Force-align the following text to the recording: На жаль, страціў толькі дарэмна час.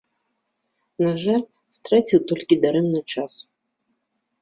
На 1.03 1.11
жаль, 1.25 1.45
страціў 1.79 2.19
толькі 2.35 2.61
дарэмна 2.67 3.01
час. 3.13 3.31